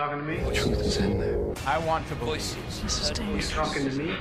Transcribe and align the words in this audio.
talking 0.00 0.18
to 0.18 0.24
me? 0.24 0.36
The 0.38 0.52
truth 0.54 0.80
is 0.80 0.96
in 0.96 1.18
there. 1.18 1.38
I 1.66 1.78
want 1.78 2.08
to 2.08 2.14
voices. 2.14 2.80
This 2.82 3.00
is 3.00 3.08
You 3.10 3.14
dangerous. 3.16 3.50
talking 3.50 3.84
to 3.90 3.96
me? 3.96 4.16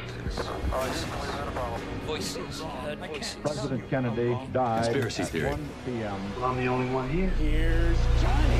Voices. 2.06 2.62
Heard 2.84 3.00
voices. 3.00 3.38
President 3.42 3.90
Kennedy 3.90 4.38
died 4.52 4.84
Conspiracy 4.84 5.22
at 5.22 5.30
theory. 5.30 5.50
1 5.52 5.70
p.m. 5.86 6.20
Well, 6.36 6.52
I'm 6.52 6.58
the 6.58 6.68
only 6.68 6.94
one 6.94 7.10
here. 7.10 7.32
Here's 7.40 7.98
Johnny. 8.22 8.60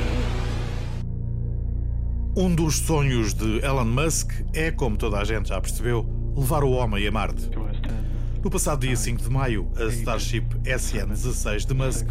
Um 2.36 2.54
dos 2.54 2.76
sonhos 2.76 3.34
de 3.34 3.60
Elon 3.62 3.84
Musk 3.84 4.32
é, 4.54 4.70
como 4.70 4.96
toda 4.96 5.18
a 5.18 5.24
gente 5.24 5.48
já 5.48 5.60
percebeu, 5.60 6.06
levar 6.34 6.64
o 6.64 6.70
homem 6.70 7.06
a 7.06 7.10
Marte. 7.10 7.50
No 8.42 8.48
passado 8.50 8.80
dia 8.86 8.96
5 8.96 9.20
de 9.22 9.28
maio, 9.28 9.70
a 9.76 9.84
Starship 9.92 10.46
SN-16 10.64 11.66
de 11.66 11.74
Musk 11.74 12.06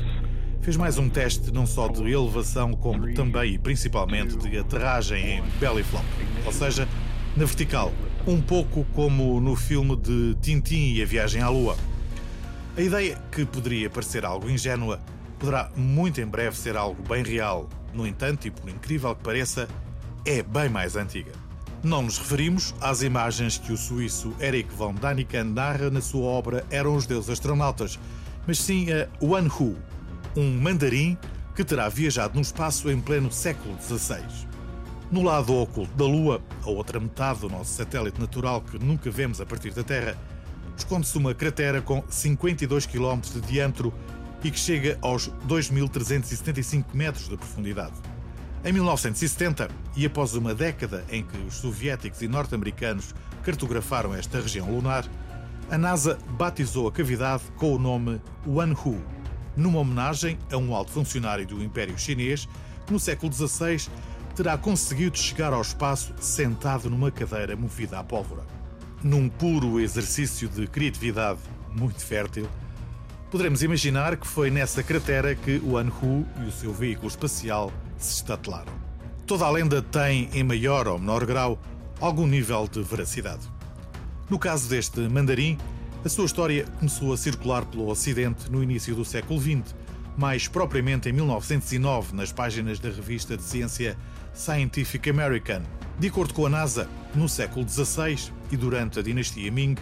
fez 0.62 0.78
mais 0.78 0.98
um 0.98 1.10
teste 1.10 1.52
não 1.52 1.66
só 1.66 1.88
de 1.88 2.02
elevação, 2.12 2.74
como 2.74 3.14
também 3.14 3.56
e 3.56 3.58
principalmente 3.58 4.38
de 4.38 4.58
aterragem 4.58 5.38
em 5.38 5.44
belly 5.60 5.84
flop, 5.84 6.06
ou 6.46 6.52
seja, 6.52 6.88
na 7.36 7.46
vertical, 7.46 7.94
um 8.28 8.42
pouco 8.42 8.86
como 8.94 9.40
no 9.40 9.56
filme 9.56 9.96
de 9.96 10.36
Tintin 10.42 10.94
e 10.94 11.02
a 11.02 11.06
viagem 11.06 11.42
à 11.42 11.50
Lua. 11.50 11.78
A 12.78 12.82
ideia, 12.82 13.18
que 13.32 13.46
poderia 13.46 13.90
parecer 13.90 14.26
algo 14.26 14.50
ingênua, 14.50 15.00
poderá 15.38 15.72
muito 15.76 16.22
em 16.22 16.26
breve 16.26 16.58
ser 16.58 16.78
algo 16.78 17.02
bem 17.08 17.24
real. 17.24 17.68
No 17.94 18.06
entanto, 18.06 18.48
e 18.48 18.52
por 18.52 18.70
incrível 18.70 19.16
que 19.16 19.24
pareça, 19.24 19.68
é 20.26 20.44
bem 20.44 20.70
mais 20.70 20.96
antiga. 20.96 21.32
Não 21.82 22.02
nos 22.02 22.18
referimos 22.18 22.76
às 22.82 23.02
imagens 23.02 23.58
que 23.58 23.72
o 23.72 23.78
suíço 23.78 24.34
Eric 24.40 24.74
von 24.74 24.94
Daniken 24.94 25.46
narra 25.46 25.90
na 25.90 26.02
sua 26.02 26.26
obra 26.26 26.66
Eram 26.70 26.96
os 26.96 27.06
Deuses 27.06 27.30
Astronautas, 27.30 27.98
mas 28.46 28.60
sim 28.60 28.88
a 28.92 29.08
Wan 29.24 29.48
Hu, 29.48 29.78
um 30.40 30.60
mandarim 30.60 31.18
que 31.56 31.64
terá 31.64 31.90
viajado 31.90 32.36
no 32.36 32.42
espaço 32.42 32.90
em 32.90 33.00
pleno 33.00 33.32
século 33.32 33.78
XVI. 33.82 34.24
No 35.12 35.24
lado 35.24 35.54
oculto 35.54 35.94
da 35.98 36.06
Lua, 36.06 36.42
a 36.64 36.70
outra 36.70 37.00
metade 37.00 37.42
do 37.42 37.50
nosso 37.50 37.74
satélite 37.74 38.20
natural 38.20 38.62
que 38.62 38.80
nunca 38.80 39.12
vemos 39.12 39.42
a 39.42 39.46
partir 39.46 39.74
da 39.74 39.84
Terra, 39.84 40.18
esconde-se 40.78 41.18
uma 41.18 41.34
cratera 41.34 41.82
com 41.82 42.04
52 42.08 42.86
km 42.86 43.20
de 43.22 43.42
diâmetro 43.42 43.94
e 44.44 44.50
que 44.50 44.60
chega 44.60 44.98
aos 45.02 45.30
2.375 45.48 46.86
metros 46.94 47.28
de 47.28 47.36
profundidade. 47.36 47.96
Em 48.64 48.72
1970, 48.72 49.70
e 49.98 50.06
após 50.06 50.36
uma 50.36 50.54
década 50.54 51.04
em 51.10 51.24
que 51.24 51.38
os 51.40 51.56
soviéticos 51.56 52.22
e 52.22 52.28
norte-americanos 52.28 53.14
cartografaram 53.44 54.14
esta 54.14 54.40
região 54.40 54.70
lunar, 54.70 55.06
a 55.70 55.78
NASA 55.78 56.18
batizou 56.32 56.88
a 56.88 56.92
cavidade 56.92 57.44
com 57.58 57.74
o 57.74 57.80
nome 57.80 58.22
Wanhu, 58.48 59.02
numa 59.56 59.80
homenagem 59.80 60.38
a 60.52 60.58
um 60.58 60.74
alto 60.74 60.92
funcionário 60.92 61.46
do 61.46 61.64
Império 61.64 61.98
Chinês 61.98 62.48
que 62.86 62.94
no 62.94 63.00
século 63.00 63.32
XVI 63.32 63.90
terá 64.36 64.58
conseguido 64.58 65.18
chegar 65.18 65.54
ao 65.54 65.62
espaço 65.62 66.14
sentado 66.20 66.90
numa 66.90 67.12
cadeira 67.12 67.56
movida 67.56 68.00
à 68.00 68.04
pólvora. 68.04 68.44
Num 69.04 69.30
puro 69.30 69.80
exercício 69.80 70.48
de 70.48 70.68
criatividade 70.68 71.40
muito 71.76 72.04
fértil, 72.04 72.48
poderemos 73.30 73.62
imaginar 73.64 74.18
que 74.18 74.28
foi 74.28 74.50
nessa 74.50 74.82
cratera 74.82 75.36
que 75.36 75.62
o 75.64 75.78
Anhu 75.78 76.26
e 76.42 76.48
o 76.48 76.52
seu 76.52 76.74
veículo 76.74 77.08
espacial 77.08 77.72
se 77.98 78.16
estatelaram. 78.16 78.74
Toda 79.28 79.46
a 79.46 79.52
lenda 79.52 79.82
tem, 79.82 80.30
em 80.34 80.44
maior 80.44 80.88
ou 80.88 80.98
menor 80.98 81.26
grau, 81.26 81.60
algum 82.00 82.26
nível 82.26 82.68
de 82.68 82.82
veracidade. 82.82 83.48
No 84.30 84.40
caso 84.40 84.70
deste 84.70 85.02
mandarim, 85.02 85.58
a 86.04 86.08
sua 86.08 86.26
história 86.26 86.66
começou 86.80 87.12
a 87.12 87.18
circular 87.18 87.66
pelo 87.66 87.90
Ocidente 87.90 88.50
no 88.50 88.64
início 88.64 88.96
do 88.96 89.04
século 89.04 89.40
XX, 89.40 89.76
mais 90.18 90.48
propriamente 90.48 91.10
em 91.10 91.12
1909, 91.12 92.16
nas 92.16 92.32
páginas 92.32 92.80
da 92.80 92.90
revista 92.90 93.36
de 93.36 93.44
ciência 93.44 93.98
Scientific 94.34 95.10
American. 95.10 95.62
De 96.00 96.08
acordo 96.08 96.34
com 96.34 96.46
a 96.46 96.50
NASA, 96.50 96.88
no 97.14 97.28
século 97.28 97.68
XVI 97.68 98.32
e 98.50 98.56
durante 98.56 99.00
a 99.00 99.02
dinastia 99.02 99.52
Ming, 99.52 99.76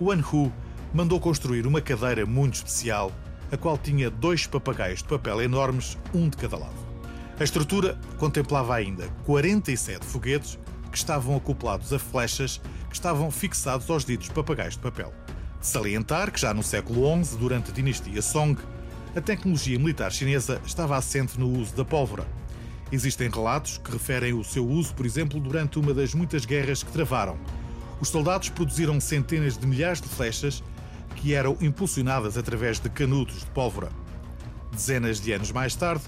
o 0.00 0.10
Anhu 0.10 0.50
mandou 0.94 1.20
construir 1.20 1.66
uma 1.66 1.82
cadeira 1.82 2.24
muito 2.24 2.54
especial, 2.54 3.12
a 3.52 3.56
qual 3.56 3.76
tinha 3.76 4.10
dois 4.10 4.46
papagaios 4.46 5.02
de 5.02 5.08
papel 5.08 5.42
enormes, 5.42 5.98
um 6.14 6.30
de 6.30 6.36
cada 6.38 6.56
lado. 6.56 6.88
A 7.38 7.44
estrutura 7.44 7.98
contemplava 8.16 8.74
ainda 8.74 9.06
47 9.26 10.04
foguetes 10.04 10.58
que 10.90 10.96
estavam 10.96 11.36
acoplados 11.36 11.92
a 11.92 11.98
flechas 11.98 12.58
que 12.88 12.94
estavam 12.94 13.30
fixados 13.30 13.88
aos 13.90 14.04
ditos 14.04 14.30
papagaios 14.30 14.74
de 14.74 14.80
papel. 14.80 15.12
Salientar 15.60 16.30
que 16.30 16.40
já 16.40 16.54
no 16.54 16.62
século 16.62 17.24
XI, 17.24 17.36
durante 17.36 17.70
a 17.70 17.74
dinastia 17.74 18.22
Song, 18.22 18.60
a 19.14 19.20
tecnologia 19.20 19.78
militar 19.78 20.12
chinesa 20.12 20.60
estava 20.64 20.96
assente 20.96 21.38
no 21.38 21.50
uso 21.50 21.74
da 21.74 21.84
pólvora. 21.84 22.26
Existem 22.92 23.28
relatos 23.28 23.76
que 23.78 23.90
referem 23.90 24.32
o 24.32 24.44
seu 24.44 24.66
uso, 24.66 24.94
por 24.94 25.04
exemplo, 25.04 25.40
durante 25.40 25.78
uma 25.78 25.92
das 25.92 26.14
muitas 26.14 26.44
guerras 26.44 26.82
que 26.82 26.92
travaram. 26.92 27.36
Os 28.00 28.08
soldados 28.08 28.48
produziram 28.48 29.00
centenas 29.00 29.58
de 29.58 29.66
milhares 29.66 30.00
de 30.00 30.08
flechas 30.08 30.62
que 31.16 31.34
eram 31.34 31.56
impulsionadas 31.60 32.38
através 32.38 32.78
de 32.78 32.88
canudos 32.88 33.40
de 33.40 33.46
pólvora. 33.46 33.88
Dezenas 34.70 35.20
de 35.20 35.32
anos 35.32 35.50
mais 35.50 35.74
tarde, 35.74 36.04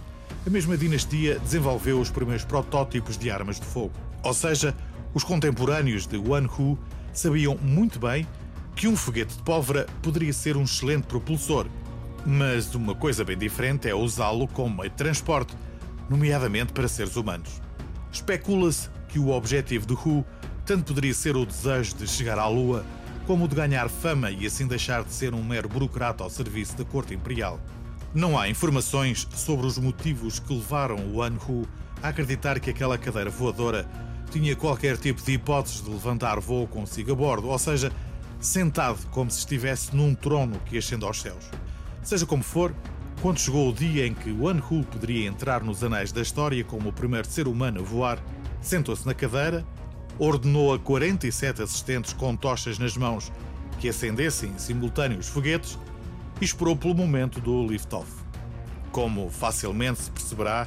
a 0.47 0.51
mesma 0.51 0.77
dinastia 0.77 1.41
desenvolveu 1.41 2.01
os 2.01 2.09
primeiros 2.09 2.45
protótipos 2.45 3.19
de 3.19 3.31
armas 3.31 3.59
de 3.59 3.67
fogo. 3.67 3.93
Ou 4.23 4.33
seja, 4.33 4.75
os 5.13 5.25
contemporâneos 5.25 6.07
de 6.07 6.17
Wan 6.17 6.47
Hu 6.47 6.79
sabiam 7.13 7.59
muito 7.61 7.99
bem 7.99 8.27
que 8.81 8.89
um 8.89 8.97
foguete 8.97 9.37
de 9.37 9.43
pólvora 9.43 9.87
poderia 10.01 10.33
ser 10.33 10.57
um 10.57 10.63
excelente 10.63 11.03
propulsor, 11.03 11.67
mas 12.25 12.75
uma 12.75 12.95
coisa 12.95 13.23
bem 13.23 13.37
diferente 13.37 13.87
é 13.87 13.95
usá-lo 13.95 14.49
como 14.49 14.75
meio 14.79 14.89
de 14.89 14.97
transporte, 14.97 15.55
nomeadamente 16.09 16.73
para 16.73 16.89
seres 16.89 17.15
humanos. 17.15 17.61
Especula-se 18.11 18.89
que 19.07 19.19
o 19.19 19.33
objetivo 19.33 19.85
de 19.85 19.93
Hu 19.93 20.25
tanto 20.65 20.95
poderia 20.95 21.13
ser 21.13 21.37
o 21.37 21.45
desejo 21.45 21.95
de 21.97 22.09
chegar 22.09 22.39
à 22.39 22.49
Lua, 22.49 22.83
como 23.27 23.45
o 23.45 23.49
de 23.49 23.55
ganhar 23.55 23.91
fama 23.91 24.31
e 24.31 24.47
assim 24.47 24.67
deixar 24.67 25.05
de 25.05 25.13
ser 25.13 25.35
um 25.35 25.45
mero 25.45 25.69
burocrata 25.69 26.25
ao 26.25 26.31
serviço 26.31 26.75
da 26.79 26.85
corte 26.87 27.13
imperial. 27.13 27.61
Não 28.15 28.39
há 28.39 28.49
informações 28.49 29.29
sobre 29.35 29.67
os 29.67 29.77
motivos 29.77 30.39
que 30.39 30.55
levaram 30.55 30.97
o 31.13 31.23
Anhu 31.23 31.69
a 32.03 32.09
acreditar 32.09 32.59
que 32.59 32.71
aquela 32.71 32.97
cadeira 32.97 33.29
voadora 33.29 33.87
tinha 34.31 34.57
qualquer 34.57 34.97
tipo 34.97 35.21
de 35.21 35.33
hipótese 35.33 35.83
de 35.83 35.91
levantar 35.91 36.41
voo 36.41 36.67
consigo 36.67 37.13
a 37.13 37.15
bordo, 37.15 37.49
ou 37.49 37.59
seja, 37.59 37.93
sentado 38.41 39.07
como 39.11 39.31
se 39.31 39.41
estivesse 39.41 39.95
num 39.95 40.15
trono 40.15 40.59
que 40.67 40.79
ascende 40.79 41.05
aos 41.05 41.21
céus. 41.21 41.45
Seja 42.03 42.25
como 42.25 42.43
for, 42.43 42.75
quando 43.21 43.39
chegou 43.39 43.69
o 43.69 43.73
dia 43.73 44.07
em 44.07 44.15
que 44.15 44.33
Wan 44.33 44.59
Hu 44.59 44.83
poderia 44.85 45.29
entrar 45.29 45.63
nos 45.63 45.85
anais 45.85 46.11
da 46.11 46.23
história 46.23 46.65
como 46.65 46.89
o 46.89 46.93
primeiro 46.93 47.29
ser 47.29 47.47
humano 47.47 47.81
a 47.81 47.83
voar, 47.83 48.19
sentou-se 48.63 49.07
na 49.07 49.13
cadeira, 49.13 49.65
ordenou 50.19 50.73
a 50.73 50.79
47 50.79 51.63
assistentes 51.63 52.13
com 52.15 52.35
tochas 52.35 52.79
nas 52.79 52.97
mãos 52.97 53.31
que 53.79 53.89
acendessem 53.89 54.51
em 54.51 54.59
simultâneo 54.59 55.19
os 55.19 55.29
foguetes 55.29 55.79
e 56.41 56.45
esperou 56.45 56.75
pelo 56.75 56.95
momento 56.95 57.41
do 57.41 57.67
lift-off. 57.67 58.11
Como 58.91 59.29
facilmente 59.31 60.01
se 60.01 60.11
perceberá, 60.11 60.67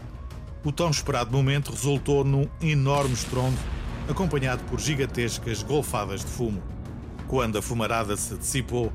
o 0.63 0.71
tão 0.71 0.89
esperado 0.89 1.31
momento 1.31 1.71
resultou 1.71 2.23
num 2.23 2.47
enorme 2.61 3.13
estrondo 3.13 3.57
acompanhado 4.07 4.63
por 4.65 4.79
gigantescas 4.79 5.63
golfadas 5.63 6.21
de 6.21 6.27
fumo. 6.27 6.61
Quando 7.27 7.57
a 7.57 7.61
fumarada 7.61 8.15
se 8.15 8.35
dissipou, 8.37 8.91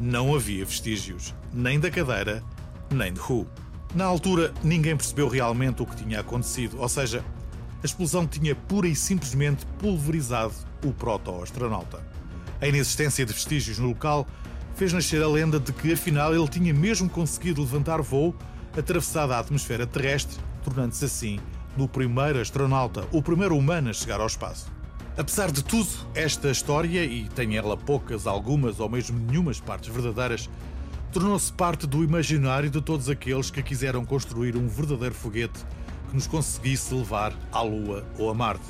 não 0.00 0.34
havia 0.34 0.64
vestígios 0.64 1.34
nem 1.52 1.78
da 1.78 1.90
cadeira, 1.90 2.42
nem 2.90 3.12
de 3.12 3.20
Hu. 3.20 3.46
Na 3.94 4.04
altura, 4.04 4.52
ninguém 4.62 4.96
percebeu 4.96 5.28
realmente 5.28 5.82
o 5.82 5.86
que 5.86 5.96
tinha 5.96 6.20
acontecido, 6.20 6.80
ou 6.80 6.88
seja, 6.88 7.24
a 7.82 7.86
explosão 7.86 8.26
tinha 8.26 8.54
pura 8.54 8.88
e 8.88 8.94
simplesmente 8.94 9.64
pulverizado 9.78 10.52
o 10.84 10.92
proto-astronauta. 10.92 12.06
A 12.60 12.66
inexistência 12.66 13.24
de 13.24 13.32
vestígios 13.32 13.78
no 13.78 13.88
local 13.88 14.26
fez 14.74 14.92
nascer 14.92 15.22
a 15.22 15.28
lenda 15.28 15.58
de 15.58 15.72
que 15.72 15.92
afinal 15.92 16.34
ele 16.34 16.48
tinha 16.48 16.74
mesmo 16.74 17.08
conseguido 17.08 17.62
levantar 17.62 18.02
voo, 18.02 18.34
atravessado 18.76 19.32
a 19.32 19.38
atmosfera 19.38 19.86
terrestre, 19.86 20.36
tornando-se 20.62 21.04
assim 21.04 21.40
no 21.76 21.88
primeiro 21.88 22.40
astronauta, 22.40 23.06
o 23.12 23.22
primeiro 23.22 23.56
humano 23.56 23.90
a 23.90 23.92
chegar 23.92 24.20
ao 24.20 24.26
espaço. 24.26 24.77
Apesar 25.18 25.50
de 25.50 25.64
tudo, 25.64 25.88
esta 26.14 26.48
história, 26.48 27.04
e 27.04 27.28
tem 27.30 27.56
ela 27.56 27.76
poucas, 27.76 28.24
algumas 28.24 28.78
ou 28.78 28.88
mesmo 28.88 29.18
nenhumas 29.18 29.58
partes 29.58 29.92
verdadeiras, 29.92 30.48
tornou-se 31.12 31.52
parte 31.52 31.88
do 31.88 32.04
imaginário 32.04 32.70
de 32.70 32.80
todos 32.80 33.08
aqueles 33.08 33.50
que 33.50 33.60
quiseram 33.60 34.04
construir 34.04 34.56
um 34.56 34.68
verdadeiro 34.68 35.16
foguete 35.16 35.58
que 36.08 36.14
nos 36.14 36.28
conseguisse 36.28 36.94
levar 36.94 37.36
à 37.50 37.60
Lua 37.62 38.06
ou 38.16 38.30
a 38.30 38.34
Marte. 38.34 38.62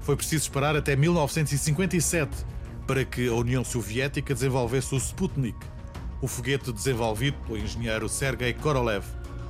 Foi 0.00 0.16
preciso 0.16 0.42
esperar 0.42 0.74
até 0.74 0.96
1957 0.96 2.32
para 2.84 3.04
que 3.04 3.28
a 3.28 3.34
União 3.34 3.62
Soviética 3.62 4.34
desenvolvesse 4.34 4.96
o 4.96 4.98
Sputnik, 4.98 5.56
o 6.20 6.26
foguete 6.26 6.72
desenvolvido 6.72 7.36
pelo 7.46 7.58
engenheiro 7.58 8.08
Sergei 8.08 8.52
Korolev. 8.54 9.04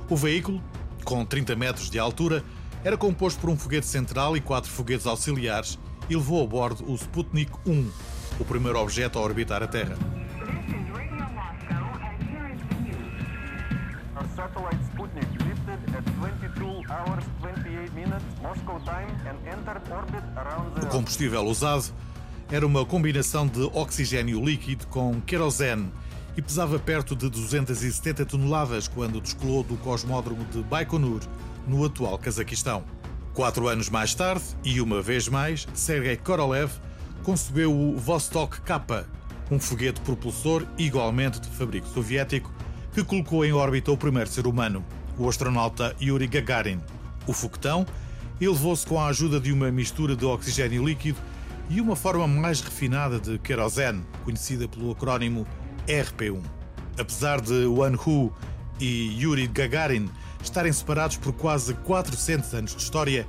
O 0.07 0.15
veículo, 0.15 0.61
com 1.03 1.25
30 1.25 1.55
metros 1.55 1.89
de 1.89 1.97
altura, 1.97 2.43
era 2.83 2.95
composto 2.95 3.41
por 3.41 3.49
um 3.49 3.57
foguete 3.57 3.87
central 3.87 4.37
e 4.37 4.39
quatro 4.39 4.69
foguetes 4.69 5.07
auxiliares 5.07 5.79
e 6.09 6.15
levou 6.15 6.43
a 6.43 6.47
bordo 6.47 6.83
o 6.89 6.95
Sputnik 6.95 7.51
1, 7.65 7.91
o 8.39 8.45
primeiro 8.45 8.79
objeto 8.79 9.19
a 9.19 9.21
orbitar 9.21 9.63
a 9.63 9.67
Terra. 9.67 9.95
This 9.95 10.75
is 10.75 10.89
Radio 10.95 11.25
Moscow, 11.33 11.83
and 12.01 12.17
here 12.29 12.53
is 12.53 12.61
the 12.69 12.75
news. 12.81 14.15
Our 14.15 14.27
satellite 14.35 14.83
Sputnik 14.91 15.27
lifted 15.45 15.79
at 15.95 16.03
22 16.19 16.83
hours 16.89 17.23
28 17.41 17.93
minutes 17.93 18.25
Moscow 18.41 18.79
time 18.85 19.09
and 19.27 19.37
entered 19.47 19.81
orbit 19.91 20.23
around 20.35 20.83
O 20.83 20.87
combustível 20.87 21.45
usado 21.45 21.93
era 22.51 22.65
uma 22.67 22.85
combinação 22.85 23.47
de 23.47 23.61
oxigênio 23.73 24.43
líquido 24.43 24.85
com 24.87 25.19
querosene 25.21 25.91
e 26.35 26.41
pesava 26.41 26.77
perto 26.79 27.15
de 27.15 27.29
270 27.29 28.25
toneladas 28.25 28.87
quando 28.87 29.21
descolou 29.21 29.63
do 29.63 29.77
cosmódromo 29.77 30.43
de 30.45 30.61
Baikonur, 30.63 31.21
no 31.67 31.85
atual 31.85 32.17
Cazaquistão. 32.17 32.83
Quatro 33.33 33.67
anos 33.67 33.89
mais 33.89 34.13
tarde, 34.13 34.43
e 34.63 34.79
uma 34.79 35.01
vez 35.01 35.27
mais, 35.27 35.67
Sergei 35.73 36.15
Korolev 36.15 36.71
concebeu 37.23 37.73
o 37.73 37.97
Vostok 37.97 38.61
K, 38.61 39.07
um 39.49 39.59
foguete 39.59 39.99
propulsor 40.01 40.67
igualmente 40.77 41.39
de 41.39 41.47
fabrico 41.47 41.87
soviético 41.87 42.53
que 42.93 43.03
colocou 43.03 43.43
em 43.43 43.51
órbita 43.51 43.91
o 43.91 43.97
primeiro 43.97 44.29
ser 44.29 44.45
humano, 44.45 44.85
o 45.17 45.27
astronauta 45.27 45.95
Yuri 45.99 46.27
Gagarin. 46.27 46.79
O 47.25 47.33
foguetão 47.33 47.87
elevou-se 48.39 48.85
com 48.85 48.99
a 48.99 49.07
ajuda 49.07 49.39
de 49.39 49.51
uma 49.51 49.71
mistura 49.71 50.15
de 50.15 50.25
oxigênio 50.25 50.85
líquido 50.85 51.17
e 51.71 51.81
uma 51.81 51.95
forma 51.95 52.27
mais 52.27 52.61
refinada 52.61 53.19
de 53.19 53.39
querosene, 53.39 54.05
conhecida 54.23 54.67
pelo 54.67 54.91
acrónimo 54.91 55.47
RP-1. 55.87 56.39
Apesar 56.99 57.41
de 57.41 57.65
Wanhu 57.65 58.31
e 58.79 59.19
Yuri 59.19 59.47
Gagarin 59.47 60.07
estarem 60.43 60.71
separados 60.71 61.17
por 61.17 61.33
quase 61.33 61.73
400 61.73 62.53
anos 62.53 62.75
de 62.75 62.81
história, 62.81 63.25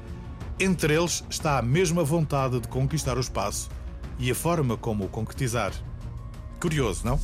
entre 0.58 0.94
eles 0.94 1.24
está 1.30 1.58
a 1.58 1.62
mesma 1.62 2.04
vontade 2.04 2.60
de 2.60 2.68
conquistar 2.68 3.16
o 3.16 3.20
espaço 3.20 3.70
e 4.18 4.30
a 4.30 4.34
forma 4.34 4.76
como 4.76 5.04
o 5.04 5.08
concretizar. 5.08 5.72
Curioso, 6.60 7.04
não? 7.04 7.18